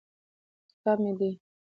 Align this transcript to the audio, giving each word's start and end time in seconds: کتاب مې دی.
کتاب 0.71 0.97
مې 1.03 1.11
دی. 1.19 1.29